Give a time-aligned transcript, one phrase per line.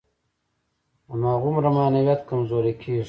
[1.11, 2.99] هماغومره معنویت کمزوری کېږي.